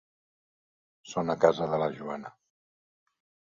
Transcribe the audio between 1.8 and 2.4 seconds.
la Joana.